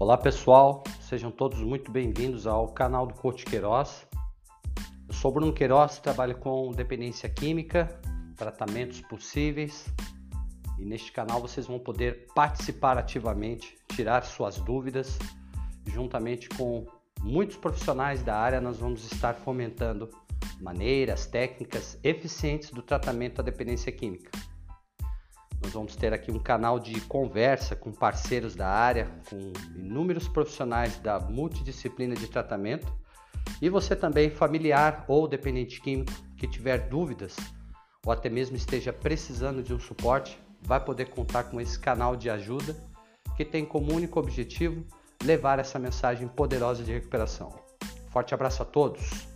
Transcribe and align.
Olá 0.00 0.16
pessoal, 0.16 0.84
sejam 1.00 1.28
todos 1.28 1.58
muito 1.58 1.90
bem-vindos 1.90 2.46
ao 2.46 2.68
canal 2.68 3.04
do 3.04 3.14
Coach 3.14 3.44
Queiroz. 3.44 4.06
Eu 5.08 5.12
sou 5.12 5.32
Bruno 5.32 5.52
Queiroz, 5.52 5.98
trabalho 5.98 6.38
com 6.38 6.70
dependência 6.70 7.28
química, 7.28 8.00
tratamentos 8.36 9.00
possíveis 9.00 9.92
e 10.78 10.84
neste 10.84 11.10
canal 11.10 11.40
vocês 11.40 11.66
vão 11.66 11.80
poder 11.80 12.28
participar 12.32 12.96
ativamente, 12.96 13.76
tirar 13.88 14.22
suas 14.22 14.58
dúvidas. 14.58 15.18
Juntamente 15.84 16.48
com 16.50 16.86
muitos 17.20 17.56
profissionais 17.56 18.22
da 18.22 18.36
área, 18.36 18.60
nós 18.60 18.78
vamos 18.78 19.04
estar 19.10 19.34
fomentando 19.34 20.08
maneiras, 20.60 21.26
técnicas 21.26 21.98
eficientes 22.04 22.70
do 22.70 22.82
tratamento 22.82 23.38
da 23.38 23.42
dependência 23.42 23.90
química. 23.90 24.30
Nós 25.62 25.72
vamos 25.72 25.96
ter 25.96 26.12
aqui 26.12 26.30
um 26.30 26.38
canal 26.38 26.78
de 26.78 27.00
conversa 27.02 27.74
com 27.74 27.92
parceiros 27.92 28.54
da 28.54 28.68
área, 28.68 29.10
com 29.28 29.52
inúmeros 29.76 30.28
profissionais 30.28 30.98
da 30.98 31.18
multidisciplina 31.18 32.14
de 32.14 32.28
tratamento. 32.28 32.86
E 33.60 33.68
você 33.68 33.96
também, 33.96 34.30
familiar 34.30 35.04
ou 35.08 35.26
dependente 35.26 35.80
químico, 35.80 36.12
que 36.36 36.46
tiver 36.46 36.88
dúvidas 36.88 37.36
ou 38.06 38.12
até 38.12 38.28
mesmo 38.28 38.56
esteja 38.56 38.92
precisando 38.92 39.62
de 39.62 39.74
um 39.74 39.80
suporte, 39.80 40.40
vai 40.62 40.82
poder 40.82 41.06
contar 41.06 41.44
com 41.44 41.60
esse 41.60 41.78
canal 41.78 42.16
de 42.16 42.30
ajuda 42.30 42.76
que 43.36 43.44
tem 43.44 43.64
como 43.64 43.92
único 43.92 44.18
objetivo 44.18 44.84
levar 45.22 45.58
essa 45.58 45.78
mensagem 45.78 46.26
poderosa 46.28 46.82
de 46.82 46.92
recuperação. 46.92 47.52
Forte 48.10 48.32
abraço 48.32 48.62
a 48.62 48.64
todos! 48.64 49.27